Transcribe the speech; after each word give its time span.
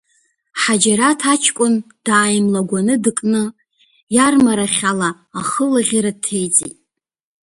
Ҳаџьараҭ 0.61 1.21
аҷкәын 1.33 1.73
дааимлагәаны 2.05 2.95
дыкны, 3.03 3.43
иармарахьала 4.15 5.09
ахылаӷьара 5.39 6.11
дҭеиҵеит… 6.17 6.77